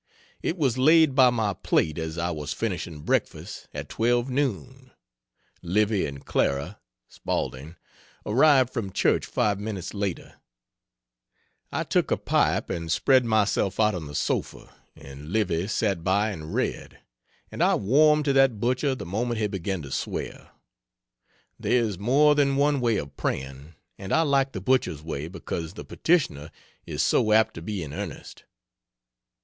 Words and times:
It 0.41 0.57
was 0.57 0.79
laid 0.79 1.13
by 1.13 1.29
my 1.29 1.53
plate 1.53 1.99
as 1.99 2.17
I 2.17 2.31
was 2.31 2.53
finishing 2.53 3.01
breakfast 3.01 3.67
at 3.71 3.87
12 3.87 4.31
noon. 4.31 4.89
Livy 5.61 6.07
and 6.07 6.25
Clara, 6.25 6.79
(Spaulding) 7.07 7.75
arrived 8.25 8.73
from 8.73 8.91
church 8.91 9.27
5 9.27 9.59
minutes 9.59 9.93
later; 9.93 10.39
I 11.71 11.83
took 11.83 12.09
a 12.09 12.17
pipe 12.17 12.71
and 12.71 12.91
spread 12.91 13.25
myself 13.25 13.79
out 13.79 13.93
on 13.93 14.07
the 14.07 14.15
sofa, 14.15 14.73
and 14.95 15.29
Livy 15.31 15.67
sat 15.67 16.03
by 16.03 16.31
and 16.31 16.51
read, 16.51 16.99
and 17.51 17.61
I 17.61 17.75
warmed 17.75 18.25
to 18.25 18.33
that 18.33 18.59
butcher 18.59 18.95
the 18.95 19.05
moment 19.05 19.39
he 19.39 19.45
began 19.45 19.83
to 19.83 19.91
swear. 19.91 20.49
There 21.59 21.83
is 21.83 21.99
more 21.99 22.33
than 22.33 22.55
one 22.55 22.81
way 22.81 22.97
of 22.97 23.15
praying, 23.17 23.75
and 23.99 24.11
I 24.11 24.23
like 24.23 24.53
the 24.53 24.61
butcher's 24.61 25.03
way 25.03 25.27
because 25.27 25.75
the 25.75 25.85
petitioner 25.85 26.49
is 26.87 27.03
so 27.03 27.31
apt 27.33 27.53
to 27.53 27.61
be 27.61 27.83
in 27.83 27.93
earnest. 27.93 28.45